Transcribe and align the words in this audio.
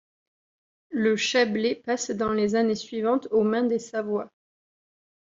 Le 0.89 1.15
Chablais 1.15 1.75
passe 1.75 2.09
dans 2.09 2.33
les 2.33 2.55
années 2.55 2.73
suivantes 2.73 3.27
aux 3.29 3.43
mains 3.43 3.65
des 3.65 3.77
Savoie. 3.77 4.31